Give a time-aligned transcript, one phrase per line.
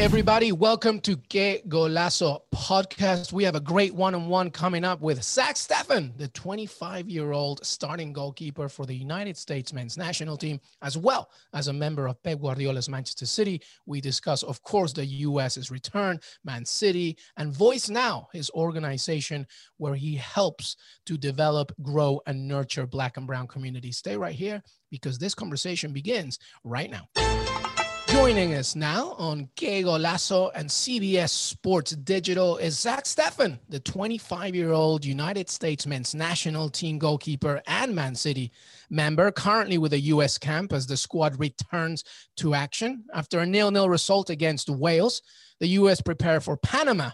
[0.00, 3.34] Everybody, welcome to Que Golazo podcast.
[3.34, 8.86] We have a great one-on-one coming up with Zack Steffen, the 25-year-old starting goalkeeper for
[8.86, 13.26] the United States men's national team, as well as a member of Pep Guardiola's Manchester
[13.26, 13.60] City.
[13.84, 19.46] We discuss, of course, the US's return, Man City, and Voice Now, his organization
[19.76, 23.98] where he helps to develop, grow, and nurture Black and Brown communities.
[23.98, 27.69] Stay right here because this conversation begins right now.
[28.10, 34.52] Joining us now on Que Golazo and CBS Sports Digital is Zack Steffen, the 25
[34.52, 38.50] year old United States men's national team goalkeeper and Man City
[38.90, 40.38] member, currently with the U.S.
[40.38, 42.02] camp as the squad returns
[42.38, 43.04] to action.
[43.14, 45.22] After a nil nil result against Wales,
[45.60, 46.00] the U.S.
[46.00, 47.10] prepare for Panama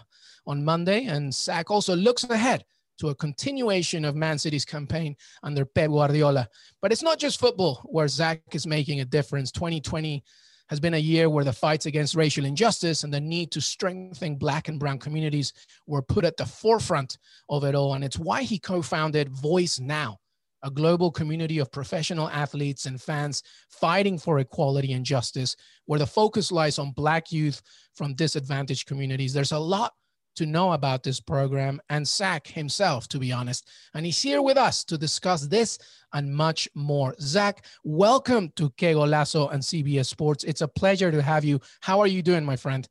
[0.47, 2.65] on Monday, and Zack also looks ahead
[2.97, 6.49] to a continuation of Man City's campaign under Pep Guardiola.
[6.81, 9.51] But it's not just football where Zack is making a difference.
[9.51, 10.23] 2020
[10.69, 14.35] has been a year where the fights against racial injustice and the need to strengthen
[14.35, 15.53] Black and Brown communities
[15.85, 17.17] were put at the forefront
[17.49, 17.93] of it all.
[17.93, 20.19] And it's why he co founded Voice Now,
[20.63, 26.07] a global community of professional athletes and fans fighting for equality and justice, where the
[26.07, 27.61] focus lies on Black youth
[27.95, 29.33] from disadvantaged communities.
[29.33, 29.93] There's a lot
[30.37, 33.67] to know about this program and Zack himself, to be honest.
[33.95, 35.79] And he's here with us to discuss this
[36.13, 37.15] and much more.
[37.19, 40.43] Zack, welcome to Que Golazo and CBS Sports.
[40.43, 41.59] It's a pleasure to have you.
[41.81, 42.87] How are you doing, my friend?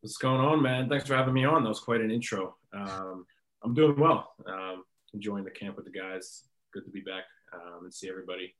[0.00, 0.88] What's going on, man?
[0.88, 1.62] Thanks for having me on.
[1.62, 2.56] That was quite an intro.
[2.72, 3.24] Um,
[3.62, 4.34] I'm doing well.
[4.46, 4.84] Um,
[5.14, 6.44] enjoying the camp with the guys.
[6.72, 7.24] Good to be back
[7.54, 8.54] um, and see everybody.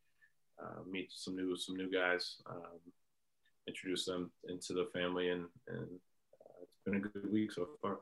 [0.62, 2.36] Uh, meet some new some new guys.
[2.48, 2.80] Um,
[3.66, 7.98] introduce them into the family and and uh, it's been a good week so far.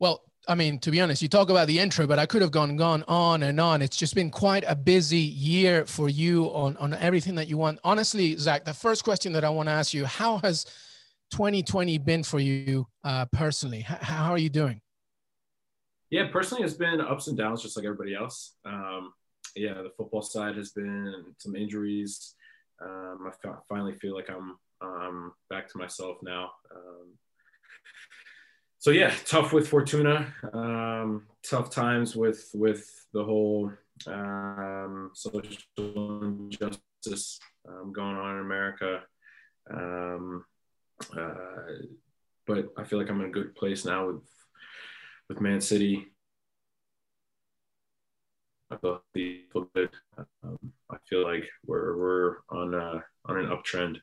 [0.00, 2.50] Well, I mean, to be honest, you talk about the intro, but I could have
[2.50, 3.82] gone gone on and on.
[3.82, 7.78] It's just been quite a busy year for you on on everything that you want.
[7.84, 10.64] Honestly, Zack, the first question that I want to ask you: How has
[11.32, 13.80] 2020 been for you uh, personally?
[13.80, 14.80] H- how are you doing?
[16.08, 18.54] Yeah, personally, it's been ups and downs, just like everybody else.
[18.64, 19.12] Um,
[19.54, 22.34] yeah, the football side has been some injuries.
[22.82, 26.50] Um, I finally feel like I'm um, back to myself now.
[26.74, 27.12] Um,
[28.80, 30.34] so yeah, tough with Fortuna.
[30.54, 33.70] Um, tough times with with the whole
[34.06, 35.58] um, social
[36.22, 39.02] injustice um, going on in America.
[39.70, 40.46] Um,
[41.14, 41.34] uh,
[42.46, 44.24] but I feel like I'm in a good place now with
[45.28, 46.06] with Man City.
[48.70, 49.90] I feel good.
[50.42, 53.98] Um, I feel like we're we're on a, on an uptrend.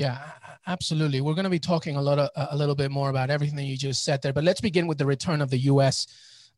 [0.00, 0.18] Yeah,
[0.66, 1.20] absolutely.
[1.20, 3.64] We're going to be talking a lot of, a little bit more about everything that
[3.64, 6.06] you just said there, but let's begin with the return of the U.S.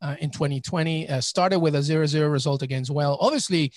[0.00, 1.08] Uh, in 2020.
[1.08, 3.18] Uh, started with a 0-0 result against Wales.
[3.20, 3.72] Obviously,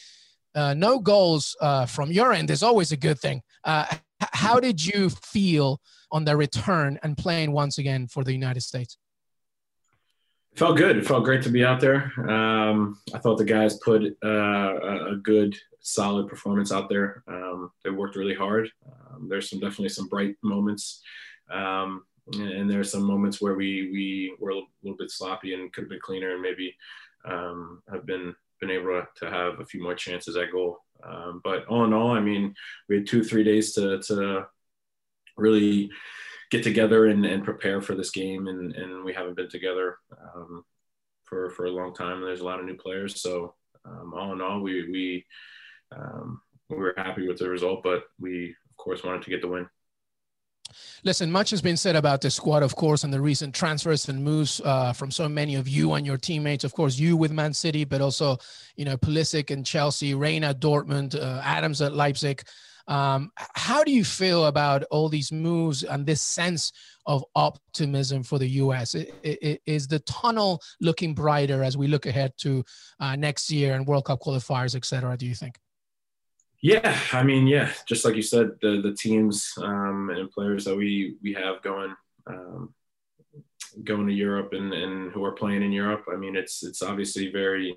[0.53, 3.41] uh, no goals uh, from your end is always a good thing.
[3.63, 3.87] Uh,
[4.33, 8.99] how did you feel on the return and playing once again for the United States?
[10.55, 10.95] Felt good.
[10.95, 12.13] It felt great to be out there.
[12.29, 17.23] Um, I thought the guys put uh, a good, solid performance out there.
[17.27, 18.69] Um, they worked really hard.
[18.87, 21.01] Um, there's some definitely some bright moments,
[21.51, 22.03] um,
[22.33, 25.89] and there's some moments where we we were a little, bit sloppy and could have
[25.89, 26.75] been cleaner and maybe
[27.23, 30.79] um, have been been able to have a few more chances at goal.
[31.03, 32.55] Um, but all in all, I mean,
[32.89, 34.47] we had two three days to to
[35.37, 35.91] really
[36.49, 39.97] get together and, and prepare for this game, and and we haven't been together
[40.35, 40.65] um,
[41.25, 42.17] for for a long time.
[42.17, 43.53] And there's a lot of new players, so
[43.85, 45.25] um, all in all, we we
[45.91, 49.47] um, we were happy with the result, but we of course, wanted to get the
[49.47, 49.67] win.
[51.03, 54.23] Listen, much has been said about the squad, of course, and the recent transfers and
[54.23, 56.63] moves uh, from so many of you and your teammates.
[56.63, 58.37] Of course, you with Man City, but also,
[58.75, 62.43] you know, Pulisic and Chelsea, Reyna Dortmund, uh, Adams at Leipzig.
[62.87, 66.71] Um, how do you feel about all these moves and this sense
[67.05, 68.95] of optimism for the U.S.?
[69.23, 72.63] Is the tunnel looking brighter as we look ahead to
[72.99, 75.15] uh, next year and World Cup qualifiers, et cetera?
[75.15, 75.57] Do you think?
[76.65, 80.75] Yeah, I mean, yeah, just like you said, the the teams um, and players that
[80.75, 81.93] we we have going
[82.25, 82.73] um,
[83.83, 86.05] going to Europe and, and who are playing in Europe.
[86.11, 87.75] I mean, it's it's obviously very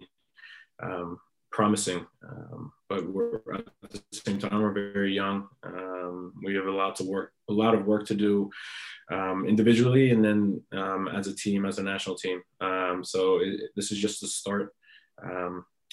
[0.83, 1.19] um,
[1.53, 2.07] promising.
[2.27, 5.49] Um, but we're at the same time we're very young.
[5.65, 8.49] Um, we have a lot to work, a lot of work to do
[9.13, 10.63] um, individually, and then
[11.13, 12.41] as a team, as a national team.
[13.03, 14.73] So it, this is just the start.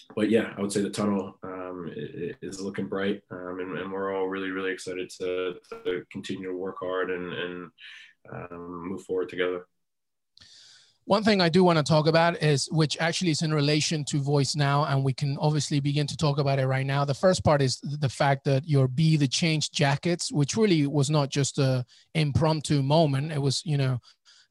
[0.10, 1.38] Um, but yeah, I would say the tunnel
[2.42, 6.78] is looking bright, and, and, we're all really, really excited to, to continue to work
[6.80, 7.72] hard and, and
[8.52, 9.66] move forward together.
[11.07, 14.19] One thing I do want to talk about is, which actually is in relation to
[14.19, 17.06] Voice Now, and we can obviously begin to talk about it right now.
[17.06, 21.12] The first part is the fact that your Be the Change jackets, which really was
[21.12, 21.86] not just a
[22.16, 23.31] impromptu moment.
[23.31, 24.00] It was, you know,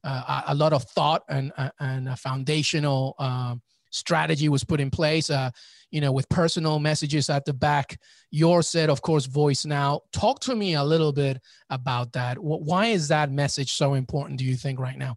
[0.05, 3.57] uh, a lot of thought and uh, and a foundational uh,
[3.95, 5.31] strategy was put in place.
[5.31, 5.51] Uh,
[5.91, 8.01] you know, with personal messages at the back.
[8.33, 10.01] Your said, of course, Voice Now.
[10.13, 12.37] Talk to me a little bit about that.
[12.37, 14.41] Why is that message so important?
[14.41, 15.17] Do you think right now?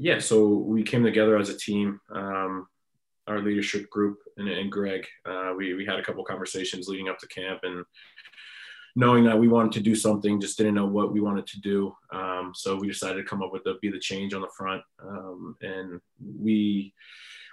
[0.00, 2.68] yeah, so we came together as a team, um,
[3.26, 5.04] our leadership group and, and Gregg.
[5.26, 7.84] Uh, we, we had a couple conversations leading up to camp and
[8.94, 11.92] knowing that we wanted to do something, just didn't know what we wanted to do.
[12.12, 14.82] Um, so we decided to come up with the be the change on the front.
[15.02, 16.00] Um, and
[16.40, 16.94] we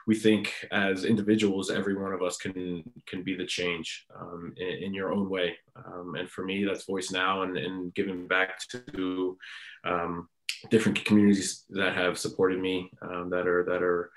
[0.08, 4.84] we think as individuals, every one of us can can be the change um, in,
[4.84, 5.56] in, your own way.
[5.76, 9.38] Um, and for me, that's Voice Now and, and giving back to
[9.84, 10.30] um,
[10.70, 14.12] different communities that have supported me um, that are that are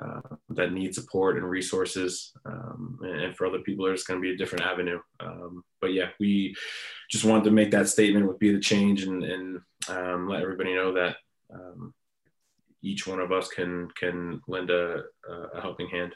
[0.00, 0.20] uh,
[0.50, 4.36] that need support and resources um, and for other people there's going to be a
[4.36, 6.54] different avenue um, but yeah we
[7.10, 10.72] just wanted to make that statement with be the change and, and um, let everybody
[10.72, 11.16] know that
[11.52, 11.92] um,
[12.82, 15.02] each one of us can can lend a,
[15.54, 16.14] a helping hand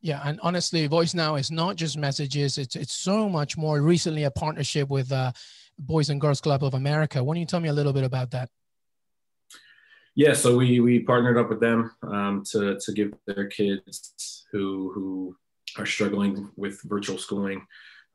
[0.00, 3.80] yeah, and honestly, Voice Now is not just messages; it's it's so much more.
[3.80, 5.32] Recently, a partnership with uh,
[5.78, 7.22] Boys and Girls Club of America.
[7.24, 8.50] Why don't you tell me a little bit about that?
[10.14, 14.92] Yeah, so we we partnered up with them um, to to give their kids who
[14.94, 15.36] who
[15.78, 17.66] are struggling with virtual schooling,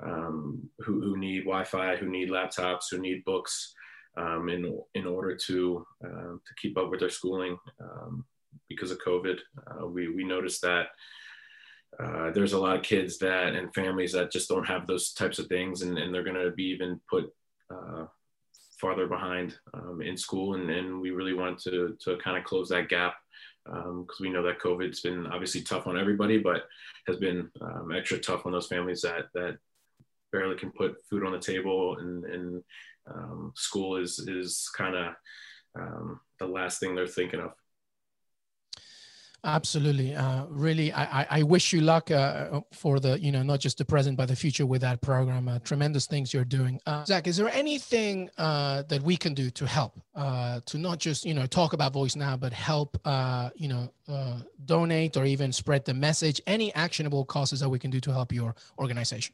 [0.03, 3.73] um, who who need Wi-Fi, who need laptops, who need books,
[4.17, 8.25] um, in in order to uh, to keep up with their schooling um,
[8.69, 9.39] because of COVID.
[9.67, 10.87] Uh, we we noticed that.
[12.01, 15.39] Uh, there's a lot of kids that and families that just don't have those types
[15.39, 17.25] of things and, and they're going to be even put
[17.69, 18.05] uh,
[18.81, 22.67] farther behind um, in school, and, and we really wanted to to kind of close
[22.69, 23.13] that gap
[23.65, 26.63] because um, we know that COVID's been obviously tough on everybody, but
[27.07, 29.57] has been um, extra tough on those families that that
[30.31, 32.63] barely can put food on the table, and, and
[33.07, 35.13] um, school is is kind of
[35.79, 37.51] um, the last thing they're thinking of.
[39.43, 40.15] Absolutely.
[40.15, 43.85] Uh, really, I, I wish you luck uh, for the, you know, not just the
[43.85, 45.47] present, but the future with that program.
[45.47, 46.79] Uh, tremendous things you're doing.
[46.85, 50.99] Uh, Zack, is there anything uh, that we can do to help, uh, to not
[50.99, 52.99] just, you know, talk about Voice Now, but help,
[53.55, 53.91] you know,
[54.65, 56.39] donate or even spread the message?
[56.45, 59.33] Any actionable causes that we can do to help your organization?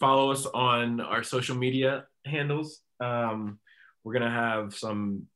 [0.00, 2.80] Follow us on our social media handles.
[3.00, 3.58] Um,
[4.02, 5.26] we're to have some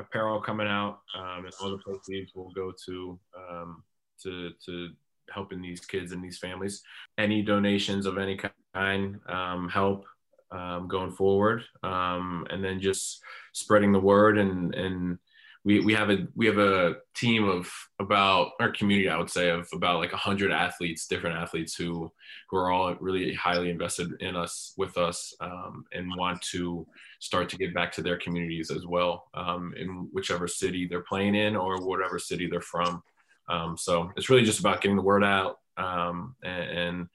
[0.00, 3.82] apparel coming out, um, and all the proceeds will go to um,
[4.22, 4.90] to to
[5.32, 6.82] helping these kids and these families.
[7.18, 8.38] Any donations of any
[8.74, 10.04] kind um, help
[10.50, 15.18] um, going forward, um, and then just spreading the word and and
[15.64, 19.50] we, we have a we have a team of about our community I would say
[19.50, 22.10] of about like hundred athletes different athletes who
[22.48, 26.86] who are all really highly invested in us with us um, and want to
[27.18, 31.34] start to give back to their communities as well um, in whichever city they're playing
[31.34, 33.02] in or whatever city they're from.
[33.48, 37.08] Um, so it's really just about getting the word out um, and, and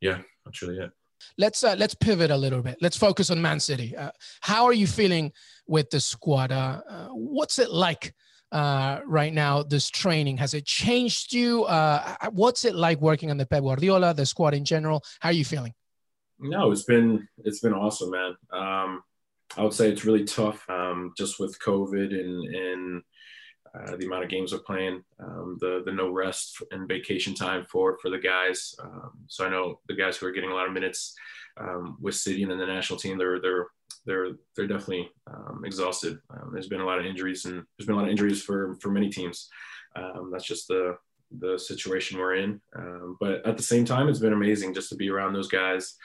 [0.00, 0.90] yeah that's really it
[1.38, 2.78] let's uh, let's pivot a little bit.
[2.80, 3.96] Let's focus on Man City.
[3.96, 4.10] Uh,
[4.40, 5.32] how are you feeling
[5.66, 6.52] with the squad?
[6.52, 8.14] Uh, uh what's it like
[8.50, 9.62] uh, right now?
[9.62, 11.64] This training has it changed you?
[11.64, 15.02] Uh, what's it like working on the Pep Guardiola, the squad in general?
[15.20, 15.74] How are you feeling?
[16.38, 18.34] No, it's been it's been awesome, man.
[18.52, 19.02] Um,
[19.56, 23.02] I would say it's really tough, um, just with COVID and and
[23.74, 27.64] uh, the amount of games we're playing, um, the the no rest and vacation time
[27.70, 28.74] for for the guys.
[28.82, 31.14] Um, so I know the guys who are getting a lot of minutes
[31.56, 33.66] um, with City and then the national team, they're they're
[34.04, 36.18] they're they're definitely um, exhausted.
[36.30, 38.76] Um, there's been a lot of injuries and there's been a lot of injuries for
[38.80, 39.48] for many teams.
[39.96, 40.96] Um, that's just the
[41.38, 42.60] the situation we're in.
[43.20, 45.96] but at the same time, it's been amazing just to be around those guys,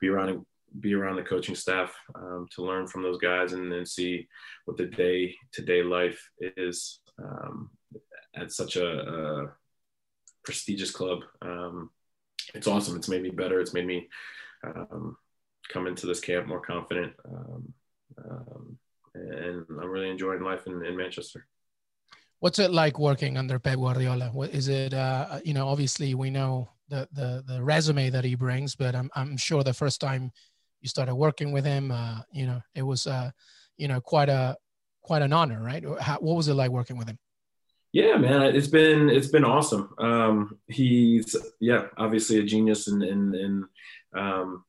[0.00, 0.42] be around
[0.78, 4.28] be around the coaching staff um, to learn from those guys and then see
[4.66, 7.70] what the day to day life is um,
[8.34, 9.52] at such a, a
[10.44, 11.20] prestigious club.
[11.42, 11.90] Um,
[12.54, 12.96] it's awesome.
[12.96, 13.60] It's made me better.
[13.60, 14.08] It's made me
[14.64, 15.16] um,
[15.72, 17.12] come into this camp more confident.
[17.24, 17.74] Um,
[18.28, 18.78] um,
[19.14, 21.46] and I'm really enjoying life in, in Manchester.
[22.40, 24.30] What's it like working under Pep Guardiola?
[24.32, 24.94] What is it?
[24.94, 29.10] Uh, you know, obviously we know the the the resume that he brings, but I'm
[29.14, 30.32] I'm sure the first time
[30.80, 33.30] you started working with him, uh, you know, it was uh,
[33.76, 34.56] you know quite a
[35.02, 35.84] quite an honor, right?
[36.00, 37.18] How, what was it like working with him?
[37.92, 39.92] Yeah, man, it's been it's been awesome.
[39.98, 43.64] Um, he's yeah, obviously a genius and and and
[44.14, 44.64] um,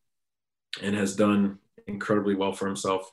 [0.81, 3.11] and has done incredibly well for himself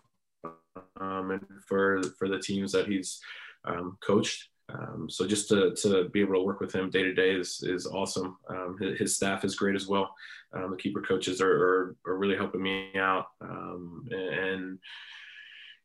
[1.01, 3.21] um, and for for the teams that he's
[3.65, 4.49] um, coached.
[4.71, 7.63] Um, so just to, to be able to work with him day to day is
[7.63, 8.37] is awesome.
[8.49, 10.15] Um, his, his, staff is great as well.
[10.53, 13.27] Um, the keeper coaches are, are, are really helping me out.
[13.41, 14.79] Um, and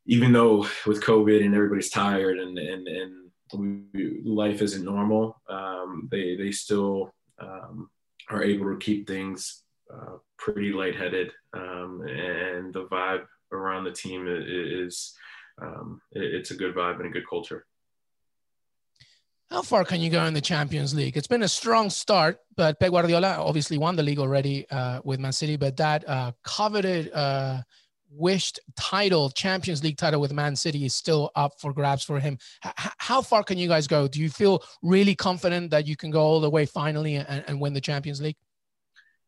[0.06, 3.30] even though with COVID and everybody's tired and and and
[3.92, 7.90] we, life isn't normal, um, they they still um,
[8.30, 11.32] are able to keep things uh, pretty lightheaded.
[11.52, 15.14] and the vibe around the team is,
[16.12, 17.66] it's a good vibe and a good culture.
[19.50, 21.16] How far can you go in the Champions League?
[21.16, 25.20] It's been a strong start, but Pep Guardiola obviously won the league already uh, with
[25.20, 27.60] Man City, but that uh, coveted, uh,
[28.16, 32.38] wished title, Champions League title with Man City is still up for grabs for him.
[32.64, 34.08] H- how far can you guys go?
[34.08, 37.60] Do you feel really confident that you can go all the way finally and, and
[37.60, 38.36] win the Champions League?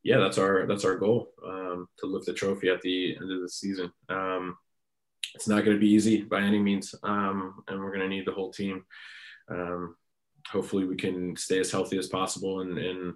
[0.03, 3.41] Yeah, that's our that's our goal um, to lift the trophy at the end of
[3.41, 3.91] the season.
[4.09, 4.57] Um,
[5.35, 8.27] it's not going to be easy by any means, um, and we're going to need
[8.27, 8.85] the whole team.
[9.51, 9.97] Um,
[10.49, 13.15] hopefully we can stay as healthy as possible and, and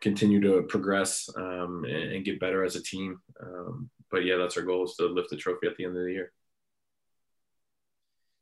[0.00, 3.20] continue to progress um, and, and, get better as a team.
[4.10, 6.12] But yeah, that's our goal is to lift the trophy at the end of the
[6.12, 6.32] year.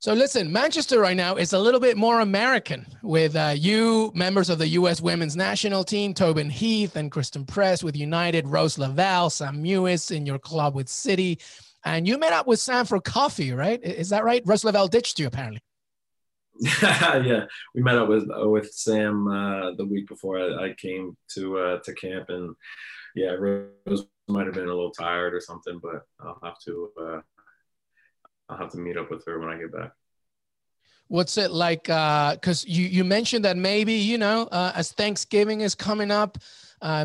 [0.01, 4.49] So listen, Manchester right now is a little bit more American with uh, you, members
[4.49, 5.01] of the U.S.
[5.01, 10.25] Women's National Team, Tobin Heath and Christen Press with United, Rose Lavelle, Sam Mewis in
[10.25, 11.41] your club with City,
[11.85, 13.83] and you met up with Sam for coffee, right?
[13.83, 14.41] Is that right?
[14.47, 15.61] Rose Lavelle ditched you apparently.
[16.83, 21.17] yeah, we met up with uh, with Sam uh, the week before I, I came
[21.35, 22.55] to uh, to camp, and
[23.17, 27.21] yeah, Rose might have been a little tired or something, but I'll have to uh,
[28.49, 29.93] I'll have to meet up with her when I get back.
[31.09, 31.85] What's it like?
[31.85, 36.39] Because uh, you you mentioned that maybe you know uh, as Thanksgiving is coming up,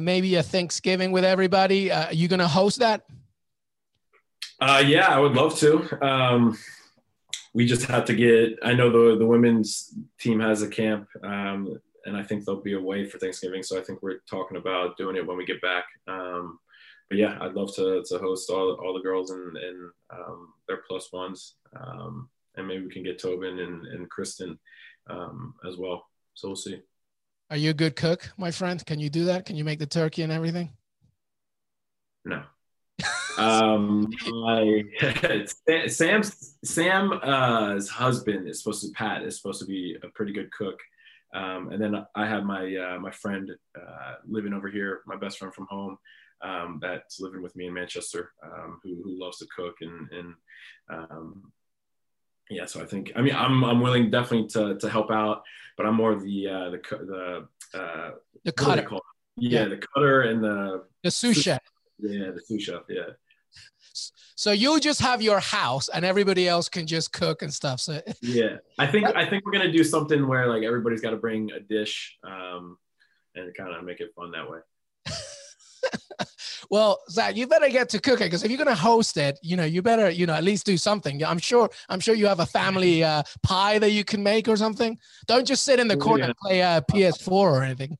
[0.01, 1.91] maybe a Thanksgiving with everybody.
[1.91, 3.03] are you gonna host that?
[4.61, 6.05] yeah, I would love to.
[6.05, 6.57] Um,
[7.53, 8.57] we just have to get.
[8.63, 12.73] I know the the women's team has a camp, um, and I think they'll be
[12.73, 13.63] away for Thanksgiving.
[13.63, 15.85] So I think we're talking about doing it when we get back.
[16.07, 16.59] Um,
[17.09, 20.81] but yeah, I'd love to to host all all the girls and and um, their
[20.87, 24.59] plus ones, um, and maybe we can get Tobin and and Christen
[25.09, 26.05] um, as well.
[26.33, 26.79] So we'll see.
[27.49, 28.83] Are you a good cook, my friend?
[28.85, 29.45] Can you do that?
[29.45, 30.71] Can you make the turkey and everything?
[32.25, 32.43] No
[33.37, 34.83] um, my
[35.87, 40.51] Sam's Sam's uh, husband is supposed to Pat is supposed to be a pretty good
[40.51, 40.79] cook.
[41.33, 45.39] Um, and then I have my uh, my friend uh, living over here, my best
[45.39, 45.97] friend from home,
[46.43, 50.33] um, that's living with me in Manchester, um, who, who loves to cook and and
[50.89, 51.51] um,
[52.49, 52.65] yeah.
[52.65, 55.43] So I think I mean I'm I'm willing definitely to to help out,
[55.77, 58.11] but I'm more the uh, the the uh,
[58.43, 58.87] the cutter.
[59.35, 61.61] Yeah, yeah, the cutter and the the sous chef.
[61.99, 62.81] Yeah, the sous chef.
[62.89, 63.13] Yeah.
[64.35, 67.79] So you just have your house, and everybody else can just cook and stuff.
[67.79, 71.17] So yeah, I think I think we're gonna do something where like everybody's got to
[71.17, 72.77] bring a dish, um,
[73.35, 74.59] and kind of make it fun that way.
[76.69, 79.63] well, Zack, you better get to cooking because if you're gonna host it, you know,
[79.63, 81.23] you better, you know, at least do something.
[81.23, 84.57] I'm sure, I'm sure you have a family uh, pie that you can make or
[84.57, 84.97] something.
[85.27, 86.27] Don't just sit in the corner yeah.
[86.27, 87.97] and play uh, PS4 or anything.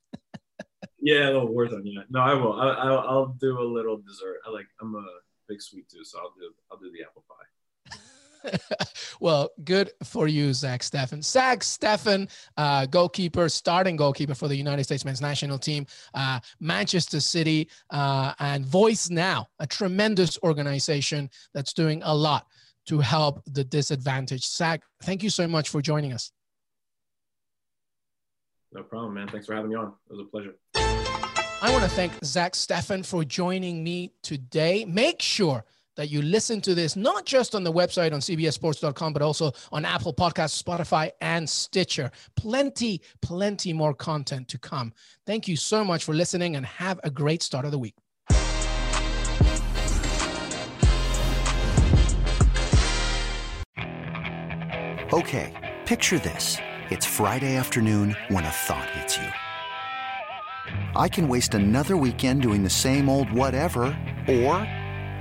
[1.00, 2.02] yeah, a little worth on you.
[2.10, 2.54] No, I will.
[2.54, 4.38] I, I'll, I'll do a little dessert.
[4.46, 4.68] I like.
[4.82, 5.06] I'm a
[5.48, 7.46] big sweet tooth, so I'll do I'll do the apple pie.
[9.20, 11.24] well, good for you, Zack Steffen.
[11.24, 17.20] Zack Steffen, uh, goalkeeper, starting goalkeeper for the United States men's national team, uh, Manchester
[17.20, 22.46] City, uh, and Voice Now, a tremendous organization that's doing a lot
[22.88, 24.46] to help the disadvantaged.
[24.46, 26.32] Zack, thank you so much for joining us.
[28.74, 29.28] No problem, man.
[29.28, 29.94] Thanks for having me on.
[30.10, 30.56] It was a pleasure.
[30.76, 34.84] I want to thank Zack Steffen for joining me today.
[34.84, 35.64] Make sure
[35.96, 39.86] that you listen to this not just on the website on cbssports.com, but also on
[39.86, 42.12] Apple Podcasts, Spotify, and Stitcher.
[42.36, 44.94] Plenty, plenty more content to come.
[45.26, 47.96] Thank you so much for listening and have a great start of the week.
[55.14, 55.54] Okay,
[55.86, 56.58] picture this.
[56.90, 59.28] It's Friday afternoon when a thought hits you.
[60.96, 63.96] I can waste another weekend doing the same old whatever,
[64.28, 64.68] or